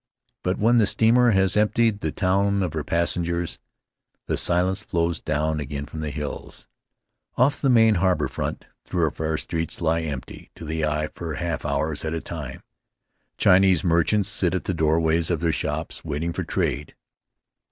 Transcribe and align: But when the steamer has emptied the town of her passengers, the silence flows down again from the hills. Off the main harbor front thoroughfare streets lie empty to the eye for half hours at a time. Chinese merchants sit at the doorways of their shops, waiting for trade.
But 0.41 0.57
when 0.57 0.77
the 0.77 0.87
steamer 0.87 1.29
has 1.29 1.55
emptied 1.55 1.99
the 1.99 2.11
town 2.11 2.63
of 2.63 2.73
her 2.73 2.83
passengers, 2.83 3.59
the 4.25 4.35
silence 4.35 4.83
flows 4.83 5.21
down 5.21 5.59
again 5.59 5.85
from 5.85 5.99
the 5.99 6.09
hills. 6.09 6.65
Off 7.37 7.61
the 7.61 7.69
main 7.69 7.93
harbor 8.01 8.27
front 8.27 8.65
thoroughfare 8.83 9.37
streets 9.37 9.79
lie 9.79 10.01
empty 10.01 10.49
to 10.55 10.65
the 10.65 10.83
eye 10.85 11.09
for 11.13 11.35
half 11.35 11.67
hours 11.67 12.03
at 12.03 12.15
a 12.15 12.19
time. 12.19 12.63
Chinese 13.37 13.83
merchants 13.83 14.27
sit 14.27 14.55
at 14.55 14.63
the 14.63 14.73
doorways 14.73 15.29
of 15.29 15.39
their 15.39 15.51
shops, 15.51 16.03
waiting 16.03 16.33
for 16.33 16.43
trade. 16.43 16.95